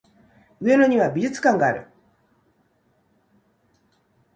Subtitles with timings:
[0.61, 1.85] 上野には美術館がある